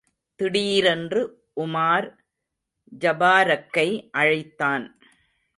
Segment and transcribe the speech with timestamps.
[0.35, 1.21] திடீரென்று
[1.55, 2.07] உமார்
[2.99, 4.09] ஜபாரக்கை
[4.11, 4.99] அழைத்தான்.